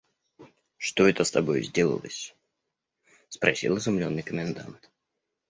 –Что 0.77 1.07
это 1.07 1.23
с 1.23 1.29
тобою 1.29 1.61
сделалось?– 1.61 2.35
спросил 3.29 3.77
изумленный 3.77 4.23
комендант. 4.23 4.89